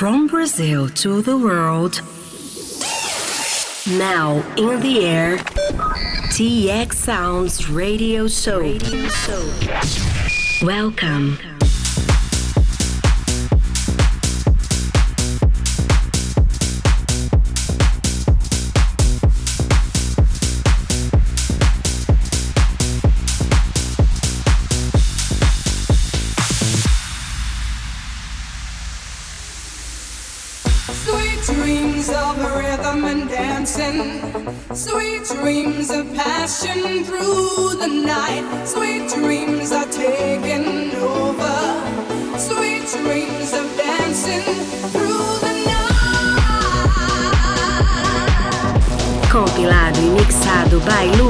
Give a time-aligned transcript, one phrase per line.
[0.00, 2.00] From Brazil to the world.
[3.98, 5.36] Now in the air,
[6.32, 8.60] TX Sounds Radio Show.
[8.60, 10.64] Radio show.
[10.64, 11.49] Welcome.
[51.00, 51.29] Mixado by Luis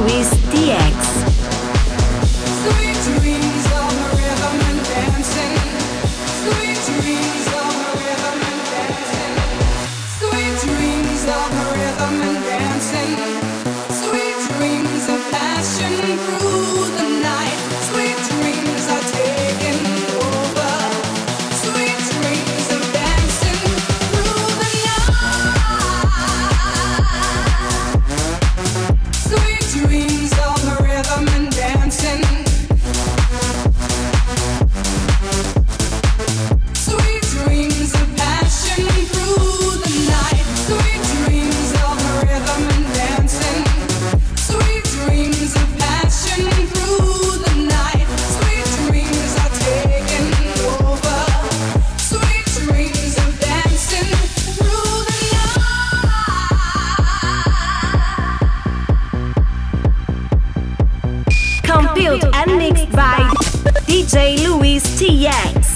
[62.19, 63.17] and mixed by
[63.87, 65.70] DJ Luis TX.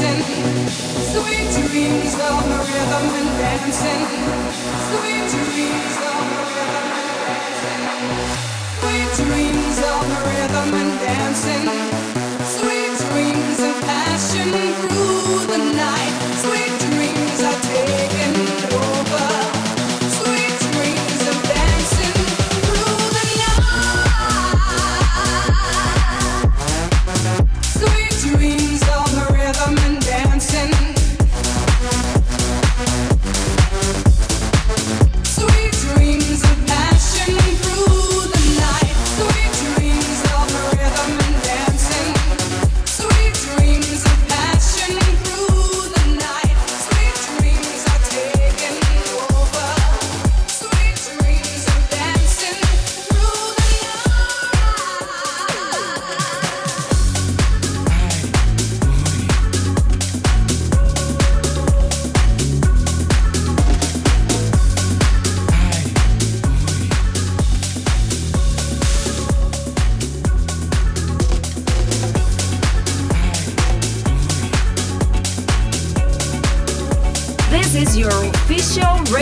[0.00, 0.68] dancing,
[1.12, 4.06] sweet dreams of the rhythm and dancing,
[4.86, 7.84] sweet dreams of the rhythm and dancing,
[8.78, 10.87] sweet dreams of the rhythm and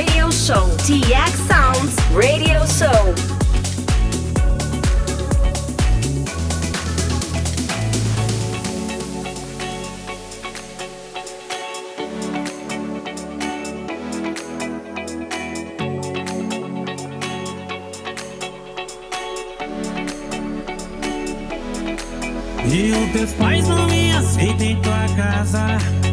[0.06, 0.68] Radio Show.
[0.78, 3.14] TX Sounds Radio Show.
[22.68, 26.05] E os teus pais não me aceitam em tua casa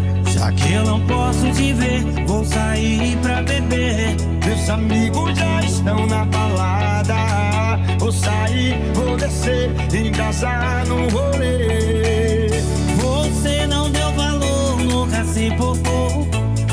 [0.58, 4.16] que Eu não posso te ver, vou sair pra beber.
[4.46, 7.16] Meus amigos já estão na balada.
[8.00, 12.50] Vou sair, vou descer, engasar no rolê.
[12.98, 16.28] Você não deu valor, nunca se poupou.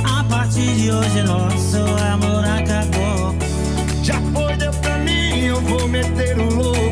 [0.04, 1.78] A partir de hoje, nosso
[2.12, 3.34] amor acabou.
[4.02, 6.89] Já foi, deu pra mim, eu vou meter o louco.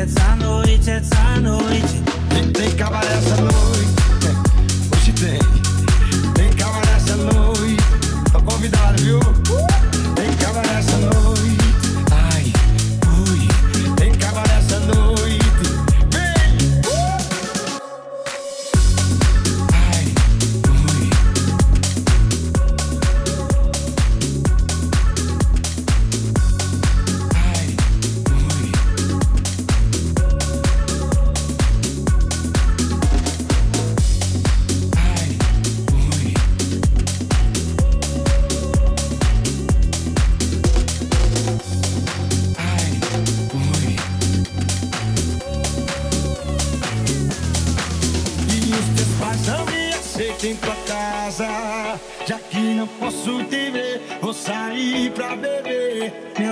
[0.00, 2.02] essa noite, essa noite.
[2.30, 3.49] Tem, tem acabar essa noite.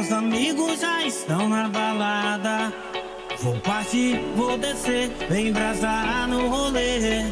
[0.09, 2.73] Meus amigos já estão na balada.
[3.41, 7.27] Vou partir, vou descer, vem brasar no rolê.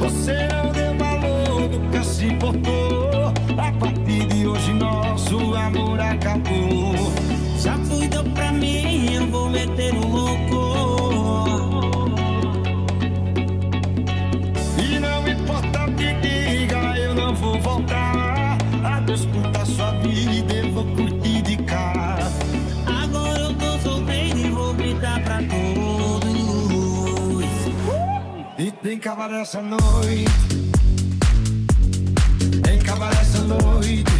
[0.00, 3.32] Você é não deu valor, nunca se portou.
[3.58, 6.96] A partir de hoje nosso amor acabou.
[7.60, 10.85] Já cuidou pra mim, eu vou meter o louco.
[29.26, 30.30] acabar essa noite,
[32.62, 34.15] tem que acabar essa noite.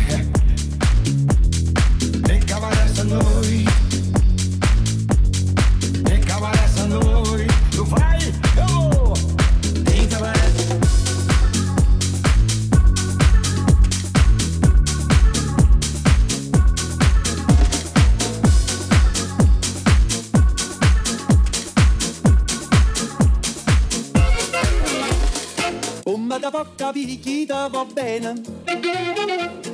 [27.76, 28.34] dico bene.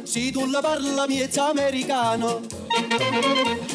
[0.03, 2.41] Si tu la parla miezza americano,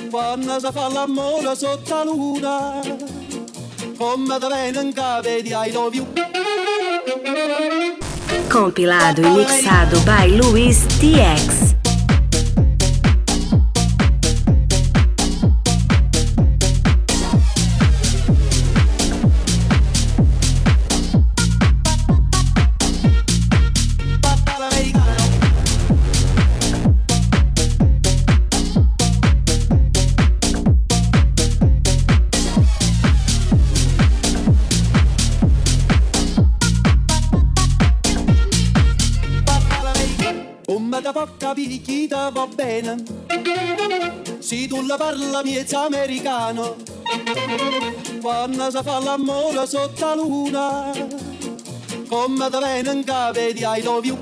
[0.10, 2.82] quando si fa l'amore sotto la luna,
[3.98, 6.06] come da venga vedi I love you.
[8.50, 11.67] Compilato e mixato by Luis TX.
[48.72, 50.92] si fa l'amore sotto la luna,
[52.10, 54.18] come te vene in capo di I love you.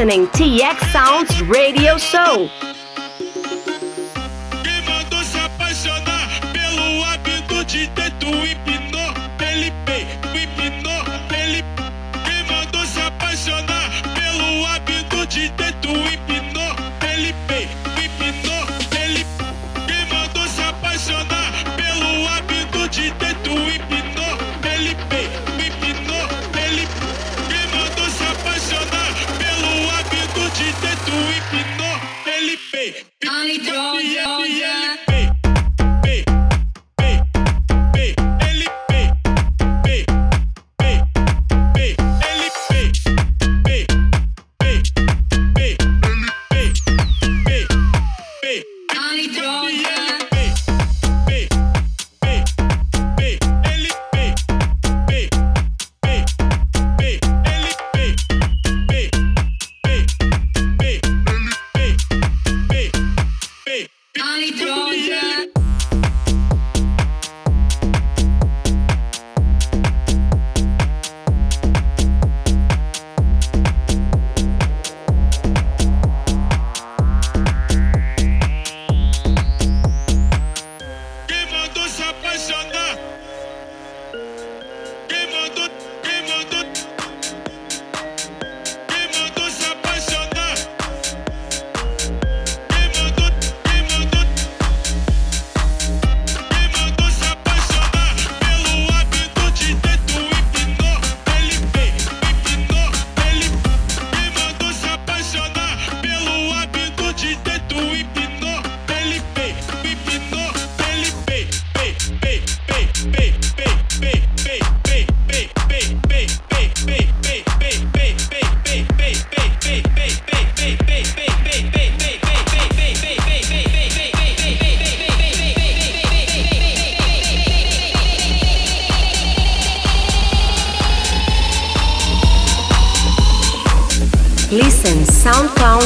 [0.00, 2.48] listening TX Sounds Radio Show.
[4.62, 8.10] Quem mandou se apaixonar pelo hábito de ter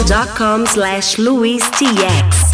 [0.04, 2.53] patreon.com slash louise tx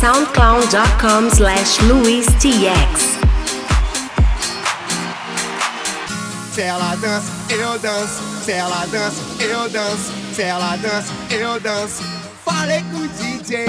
[0.00, 3.16] soundcloud.com slash luistx
[6.56, 8.22] Se ela dança, eu danço.
[8.42, 10.10] Se ela dança, eu danço.
[10.34, 12.02] Se ela dança, eu danço.
[12.46, 13.66] Falei com o DJ.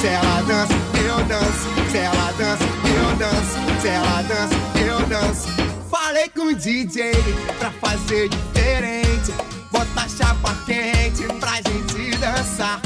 [0.00, 0.72] Se ela dança,
[1.06, 1.68] eu danço.
[1.90, 3.82] Se ela dança, eu danço.
[3.82, 5.48] Se ela dança, eu danço.
[5.90, 7.12] Falei com o DJ
[7.58, 9.34] pra fazer diferente.
[9.70, 12.80] Bota a chapa quente pra gente dançar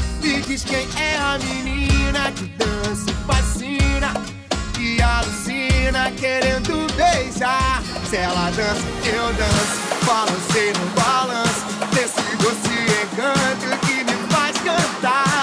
[0.46, 4.12] diz quem é a menina que dança e fascina,
[4.74, 7.82] que alucina querendo beijar.
[8.08, 14.56] Se ela dança, eu danço, balancei no balanço, desse doce é encanto que me faz
[14.58, 15.33] cantar.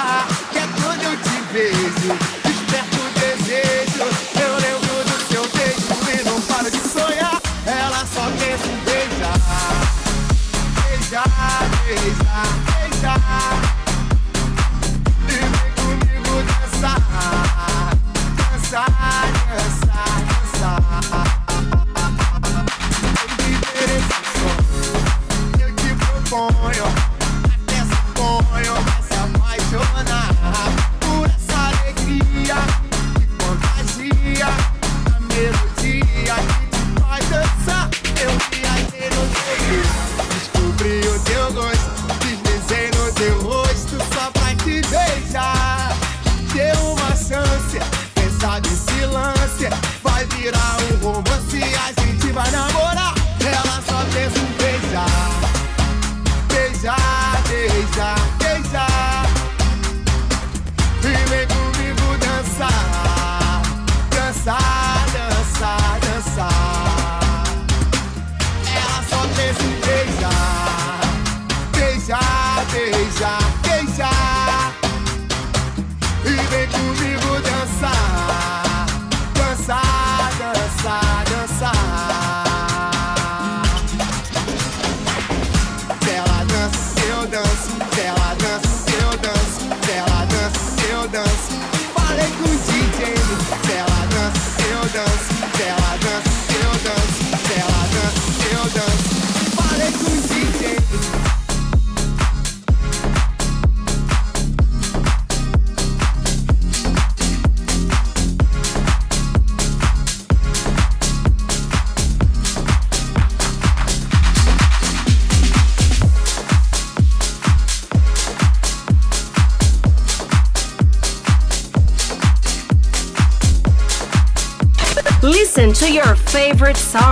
[126.74, 127.11] favorite song.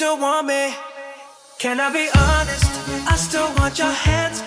[0.00, 0.74] still want me?
[1.58, 2.64] Can I be honest?
[3.06, 4.40] I still want your hands.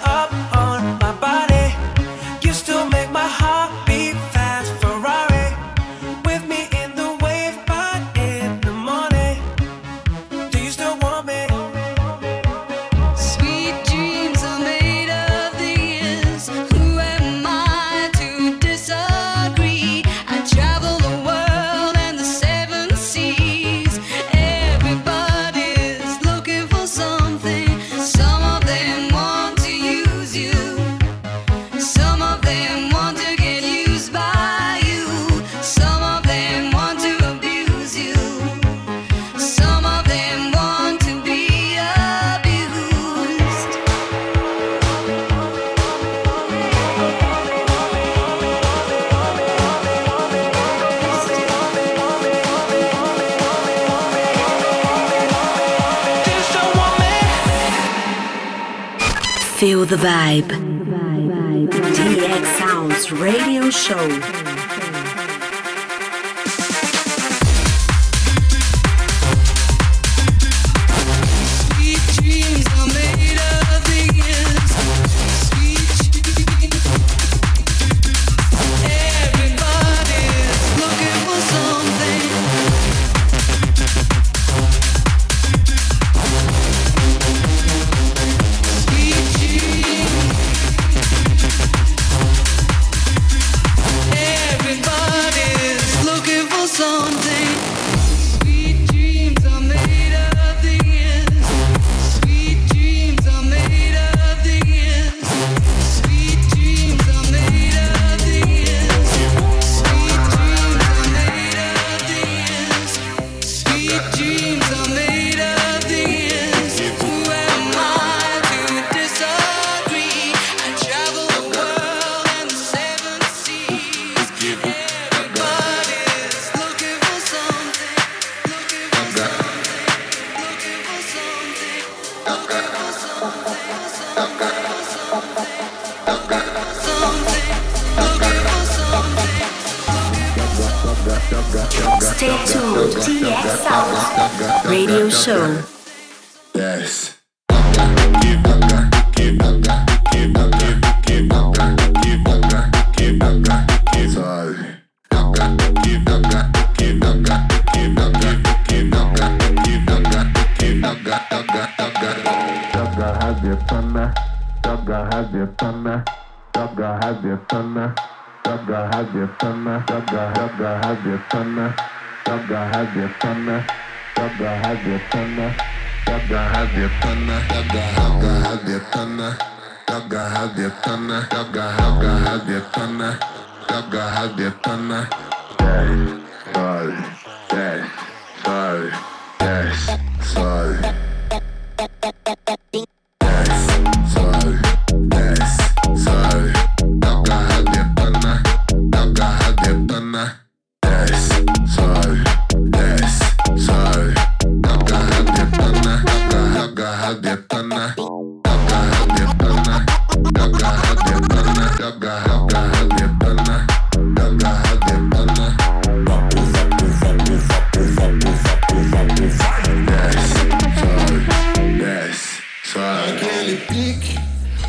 [60.33, 60.62] Vibe.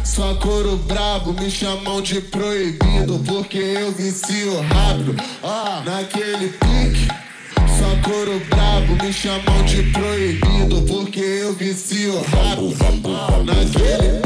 [0.04, 5.16] Só couro brabo, me chamam de proibido, porque eu vicio rápido.
[5.42, 7.08] Ah, naquele pique.
[7.78, 12.76] Só couro brabo, me chamam de proibido, porque eu vicio rápido.
[13.06, 14.23] Ah, naquele pique.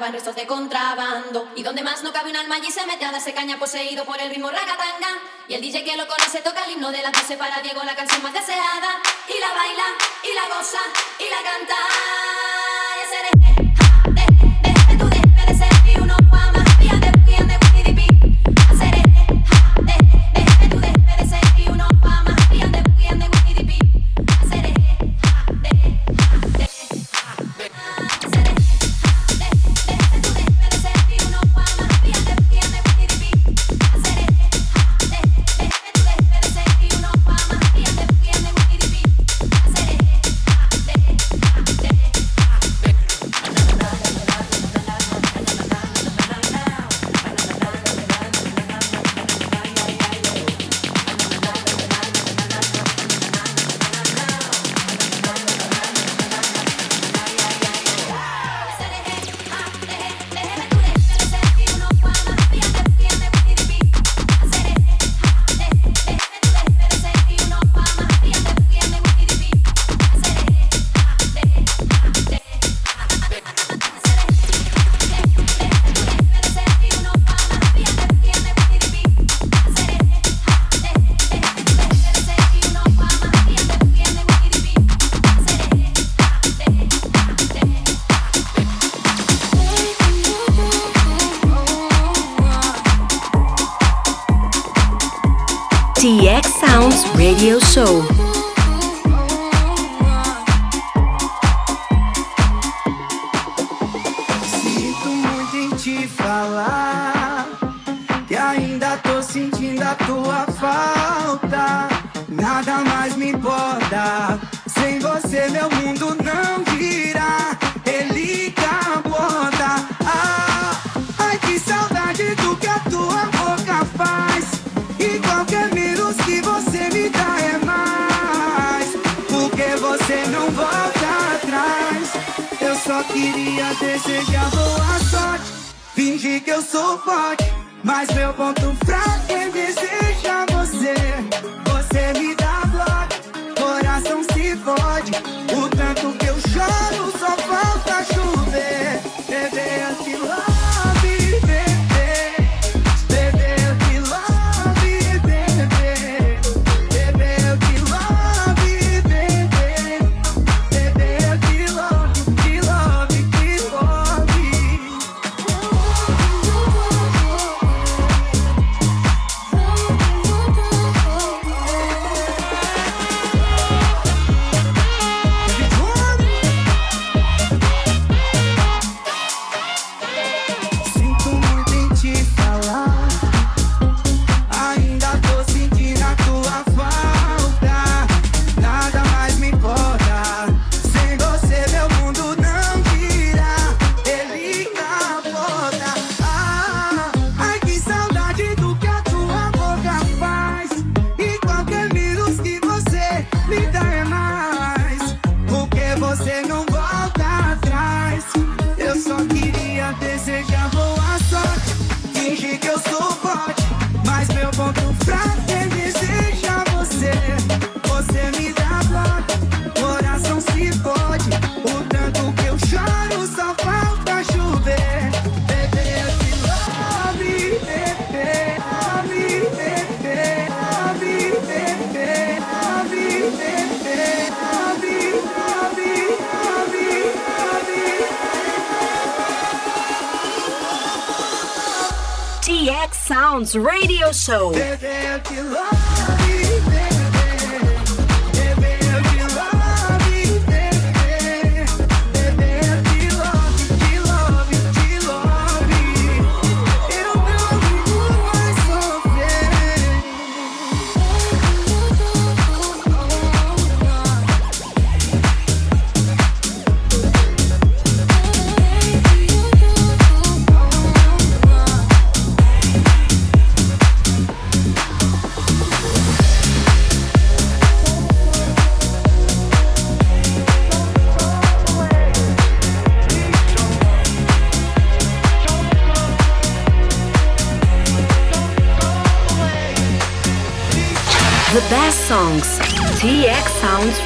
[0.00, 1.48] Van restos de contrabando.
[1.54, 4.18] Y donde más no cabe un alma allí se mete a darse caña poseído por
[4.20, 5.08] el ritmo ragatanga.
[5.48, 7.94] Y el DJ que lo conoce toca el himno de las 12 para Diego, la
[7.94, 9.00] canción más deseada.
[9.28, 9.84] Y la baila,
[10.22, 10.80] y la goza,
[11.18, 11.74] y la canta.
[13.06, 13.75] Radio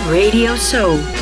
[0.06, 1.19] Sounds Radio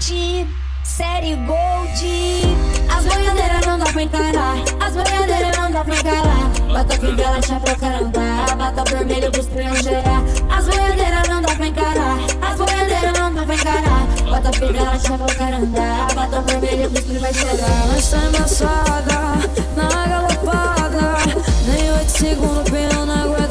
[0.00, 2.00] Letty Gold.
[2.88, 6.50] As boiadeiras não dá pra encarar, as boiadeiras não dá pra encarar.
[6.72, 8.20] Bota fivela, tchá pra caramba,
[8.56, 10.22] bota vermelho pros pião gerar.
[10.56, 14.06] As boiadeiras não dá pra encarar, as boiadeiras não dá pra encarar.
[14.24, 17.86] Bota fivela, tchá pra caramba, bota vermelho pros vai chegar.
[17.92, 19.20] Nós tá embaçada,
[19.76, 21.18] na galopada,
[21.66, 23.49] nem oito segundos, pião não aguenta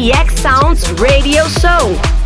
[0.00, 2.19] TX Sounds Radio Show.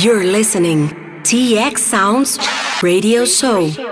[0.00, 0.90] You're listening
[1.24, 2.38] TX Sounds
[2.84, 3.87] Radio Show.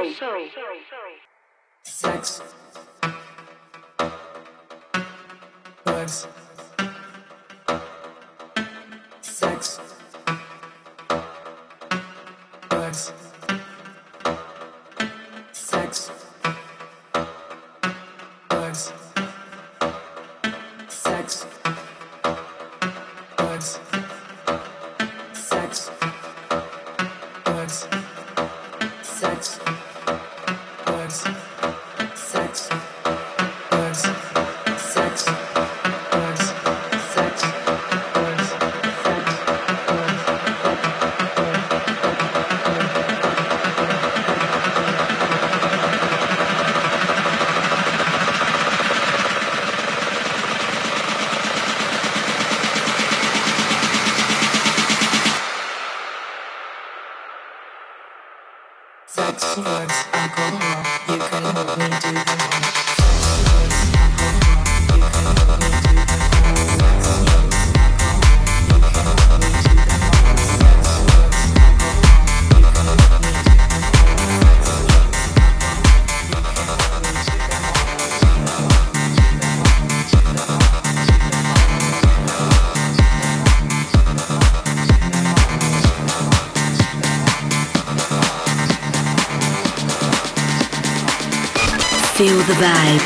[92.57, 93.03] Vibe.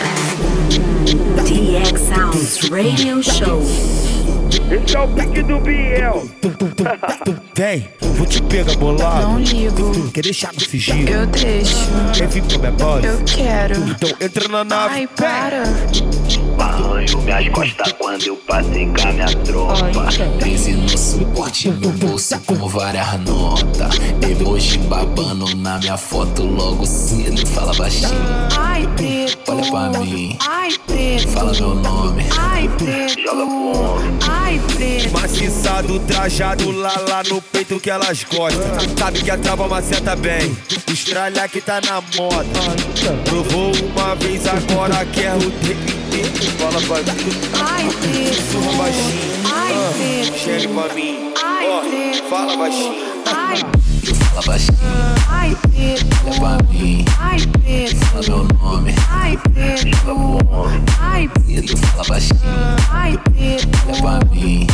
[1.44, 3.62] TX Sounds Radio Show.
[4.70, 6.28] Esse é o pique do Biel.
[7.56, 9.26] Vem, vou te pegar bolado.
[9.26, 10.10] Não ligo.
[10.12, 11.08] Quer deixar no sigilo?
[11.08, 11.88] Eu deixo.
[12.14, 13.06] Quer vir pra minha base?
[13.06, 13.74] Eu quero.
[13.88, 14.94] Então entra na nave.
[14.94, 15.64] Ai, para.
[17.30, 20.08] Minhas costas quando eu passei com a minha tropa.
[20.40, 23.94] 13 no suporte, no bolso com várias notas.
[24.28, 27.46] Emoji babando na minha foto logo cedo.
[27.46, 28.10] Fala baixinho.
[28.58, 29.52] Ai, preto.
[29.52, 30.36] Olha pra mim.
[30.40, 31.28] Ai, preto.
[31.28, 32.24] Fala meu nome.
[32.36, 33.20] Ai, preto.
[34.28, 35.12] Ai, preto.
[35.12, 38.96] Maciçado, trajado lá lá no peito que elas gostam.
[38.98, 40.56] Sabe que a trava maceta bem.
[40.92, 42.60] Estralha que tá na moda.
[43.24, 45.99] Provou uma vez, agora quer o repetir.
[46.58, 48.32] Fala pra mim.
[48.32, 49.30] Sussurra baixinho.
[49.52, 50.38] Ai, Ah.
[50.38, 51.32] Chega pra mim.
[51.66, 52.94] Ó, fala baixinho.
[53.26, 53.60] Ai,
[54.30, 54.78] Fala baixinho.
[56.26, 57.04] É pra mim.
[58.12, 58.94] Fala meu nome.
[59.10, 60.38] Ai, preto.
[61.00, 62.40] Ai, Preto, fala baixinho.
[63.88, 64.66] É pra mim.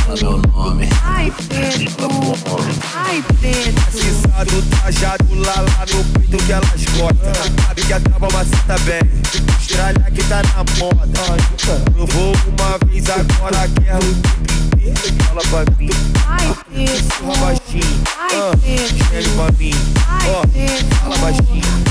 [0.00, 0.88] Fala meu nome.
[1.04, 2.08] Ai, preto.
[2.94, 3.80] Ai, preto.
[3.86, 7.51] Maciçado, trajado lá lá no peito que elas gostam.
[7.92, 9.00] Que a trava maceta bem.
[9.60, 11.20] Estralha que tá na moda.
[11.92, 15.12] Provou uma vez, agora quer o repetir.
[15.26, 15.90] Fala pra mim.
[16.26, 16.86] Ai.
[16.86, 18.02] Sussurra baixinho.
[18.18, 18.52] Ai, Ah.
[18.64, 19.74] Chega pra mim.
[20.26, 20.42] Ó,
[21.02, 21.81] fala baixinho.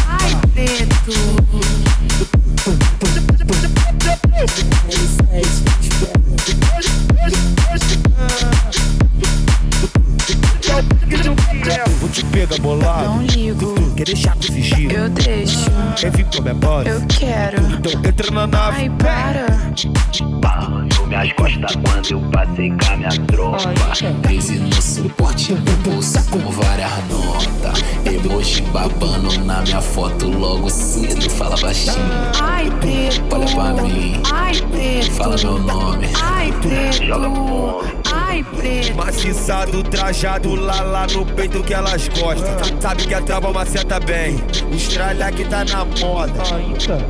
[16.43, 17.61] Eu quero.
[17.77, 18.81] Então entra na nave.
[18.81, 19.45] Ai, para.
[20.39, 23.73] Balançou minhas costas quando eu passei com a minha tropa.
[24.23, 27.83] Crise no suporte, bolsa com várias notas.
[28.05, 31.29] Emoji babando na minha foto logo cedo.
[31.29, 31.95] Fala baixinho.
[32.41, 33.35] Ai, preto.
[33.35, 34.21] Olha pra mim.
[34.31, 35.11] Ai, preto.
[35.11, 36.07] Fala meu nome.
[36.21, 37.13] Ai, preto.
[37.13, 38.00] Ai,
[38.61, 38.95] preto.
[38.95, 42.55] Maciçado, trajado lá lá no peito que elas gostam.
[42.79, 44.39] Sabe que a trava maceta bem.
[44.73, 46.33] Estralha que tá na moda.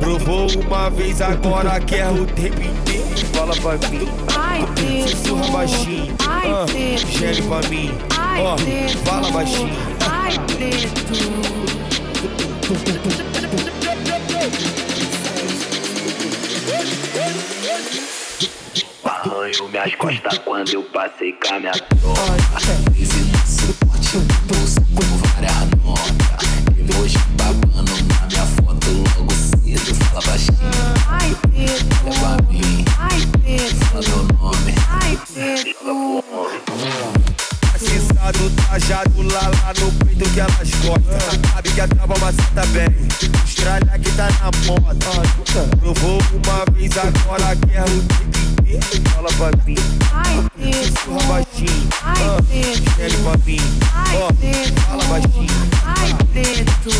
[0.00, 3.02] Provou uma vez, agora quer o repetir.
[3.32, 4.08] Fala pra mim.
[4.36, 4.66] Ai.
[5.08, 6.14] Sussurra baixinho.
[6.28, 7.06] Ai, Ah, preto.
[7.06, 7.92] Chega pra mim.
[8.38, 8.56] Ó,
[9.04, 9.70] fala baixinho.
[10.10, 11.12] Ai, preto.
[19.52, 22.22] Arranho minhas costas quando eu passei com a minha tropa.
[22.94, 26.48] Crise no suporte, bolsa com várias notas.
[26.78, 29.94] Emoji babando na minha foto logo cedo.
[30.06, 30.56] Fala baixinho.
[31.06, 31.36] Ai.
[31.54, 31.66] É
[32.18, 32.84] pra mim.
[33.90, 34.74] Fala meu nome.
[34.88, 35.18] Ai,
[38.72, 41.52] trajado lá lá no peito que elas gostam.
[41.52, 42.88] Sabe que a trava maceta bem.
[43.44, 43.81] Estralha
[44.22, 45.76] tá na moda.
[45.80, 49.02] Provou uma vez, agora quer o repetir.
[49.10, 49.76] Fala pra mim.
[50.12, 50.84] Ai.
[50.84, 51.88] Sussurra baixinho.
[52.02, 52.90] Ai, Ah, preto.
[52.96, 53.60] Chega pra mim.
[53.94, 54.80] Ai, preto.
[54.82, 55.70] fala baixinho.
[55.84, 56.92] Ai, preto.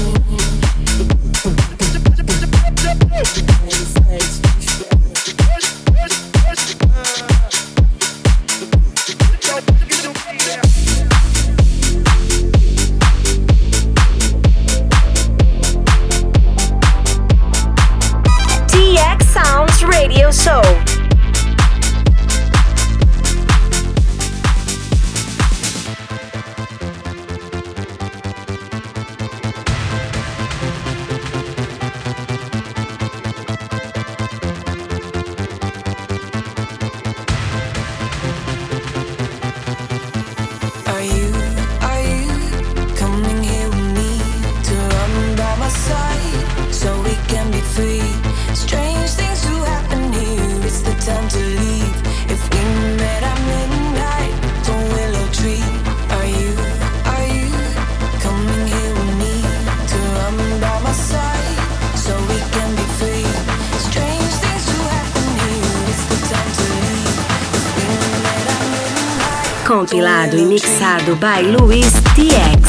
[20.32, 20.91] Sounds
[69.93, 72.61] Compilado e mixado by Luiz TX.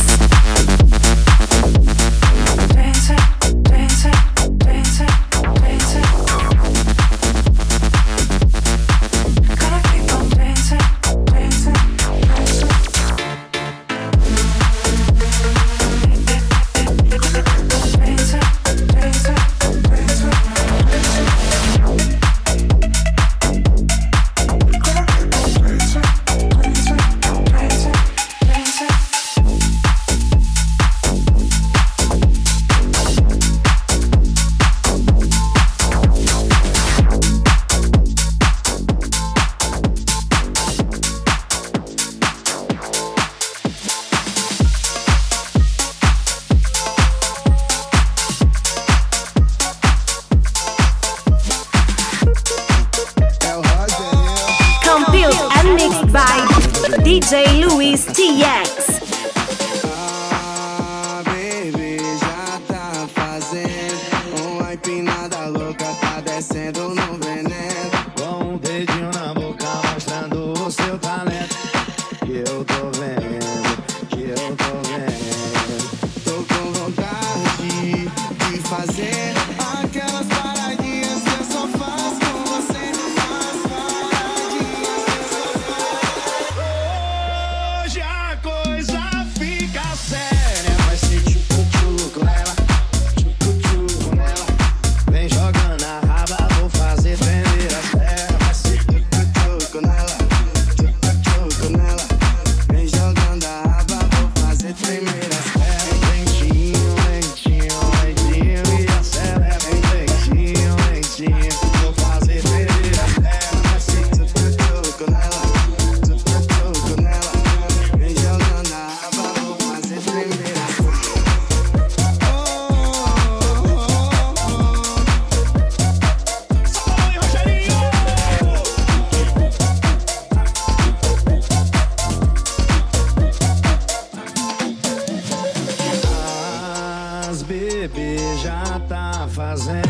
[138.88, 139.84] tá fazendo?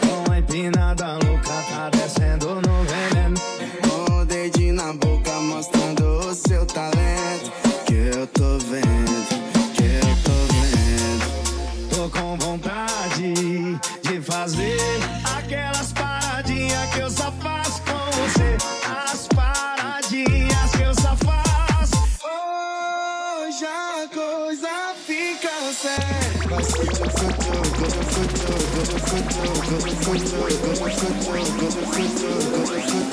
[0.00, 2.49] Com a empinada louca tá descendo
[29.10, 29.34] Thank
[32.94, 33.09] you.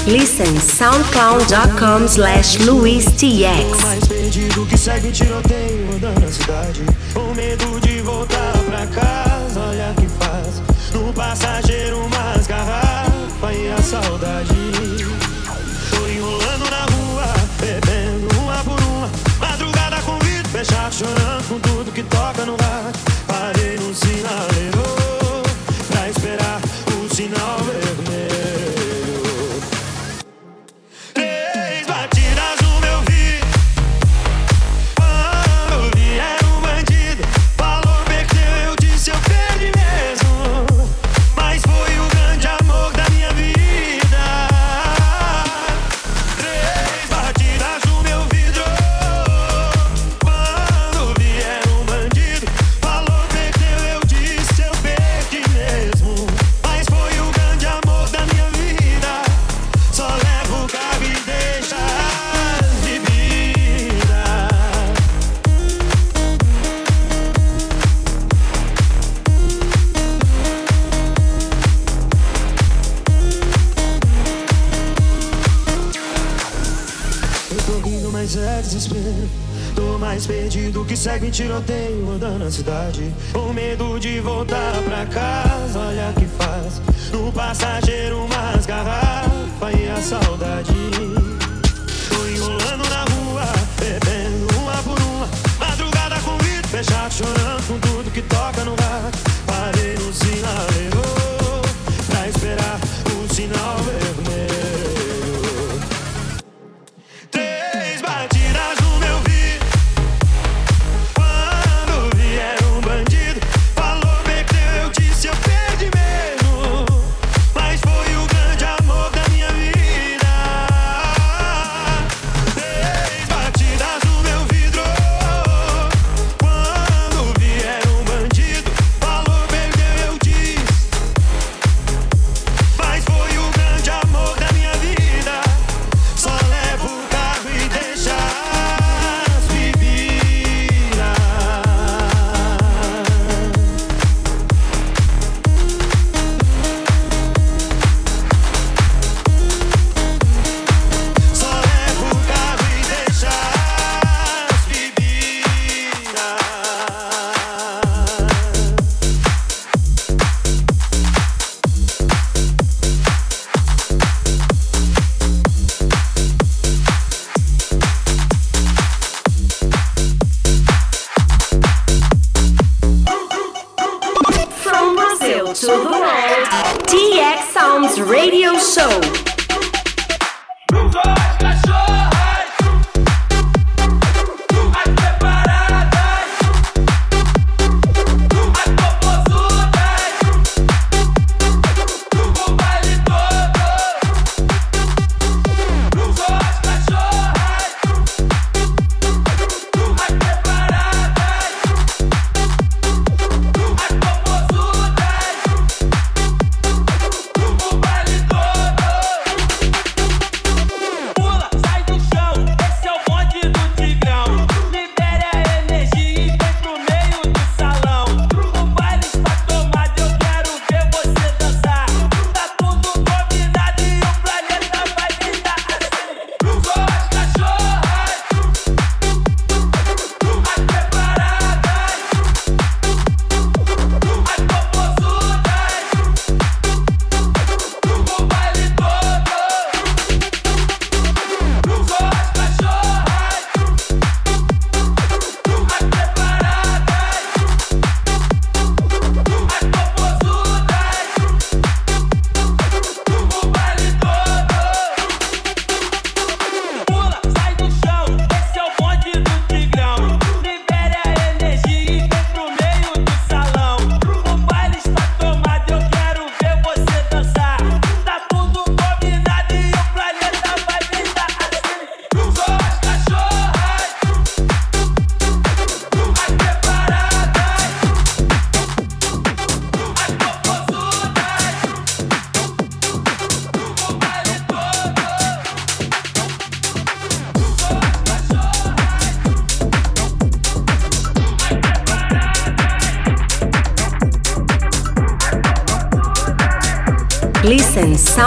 [0.07, 6.83] Listen soundcloud.com slash Luiz luistx Mais perdido que segue tiroteio andando na cidade.
[7.15, 10.61] O medo de voltar pra casa, olha que faz.
[10.93, 14.55] No passageiro umas garrafa e a saudade.
[15.91, 19.09] Tô enrolando na rua, bebendo uma por uma.
[19.39, 21.82] Madrugada com vidro fechado, chorando com tudo.
[78.35, 79.29] vezes é desespero.
[79.75, 83.13] Tô mais perdido que segue em tiroteio andando na cidade.
[83.33, 86.81] Com medo de voltar pra casa, olha que faz.
[87.13, 90.73] No passageiro, umas garrafa e a saudade.
[92.09, 93.45] Tô enrolando na rua,
[93.79, 95.29] bebendo uma por uma.
[95.59, 98.23] Madrugada com vidro fechado, chorando com tudo que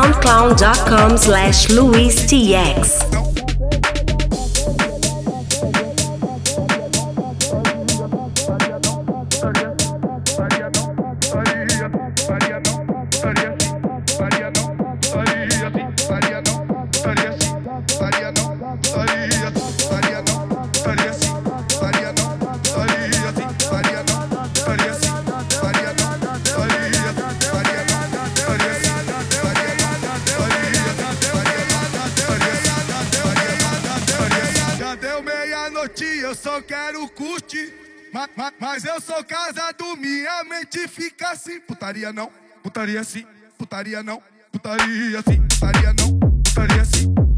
[0.05, 3.24] soundcloud.com slash louistx.
[42.05, 42.31] putaria não,
[42.61, 43.25] putaria sim,
[43.57, 47.34] putaria não, putaria sim, putaria não, putaria sim.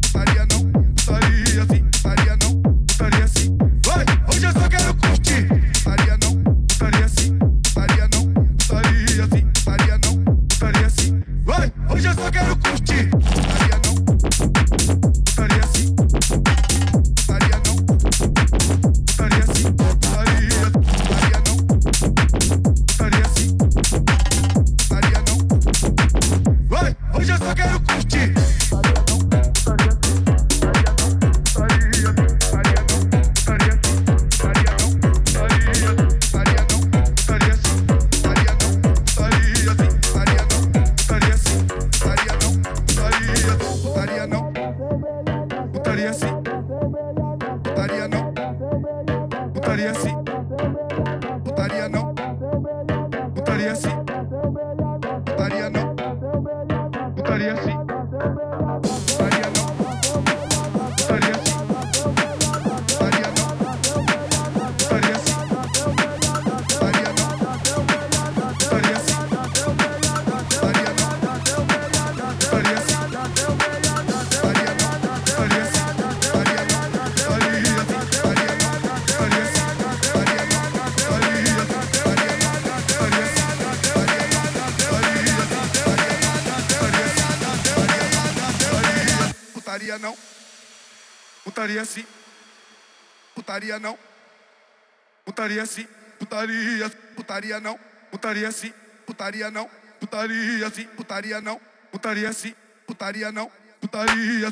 [93.58, 93.97] putaria não.
[95.26, 95.88] Putaria sim,
[96.20, 97.80] putaria, putaria não.
[98.12, 98.74] Putaria sim,
[99.05, 99.70] putaria não.
[99.99, 101.60] Putaria sim, putaria não.
[101.91, 102.55] Putaria sim,
[102.86, 103.51] putaria não.
[103.82, 104.51] Putaria.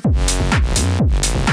[1.00, 1.45] putaria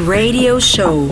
[0.00, 1.08] Radio Show.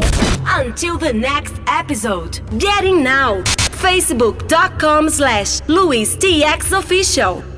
[0.46, 2.40] Until the next episode.
[2.58, 3.40] Getting now.
[3.42, 7.51] Facebook.com slash LuisTXOfficial.